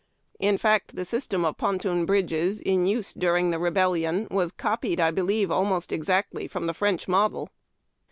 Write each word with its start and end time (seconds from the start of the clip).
In 0.39 0.57
fact, 0.57 0.95
the 0.95 1.05
system 1.05 1.45
of 1.45 1.57
ponton 1.59 2.07
bridges 2.07 2.59
in 2.59 2.87
use 2.87 3.13
during 3.13 3.51
the 3.51 3.59
Rebel 3.59 3.91
lion 3.91 4.27
was 4.31 4.51
copied, 4.51 4.99
I 4.99 5.11
believe, 5.11 5.51
almost 5.51 5.91
exactly 5.91 6.47
from 6.47 6.65
the 6.65 6.73
French 6.73 7.07
model. 7.07 7.49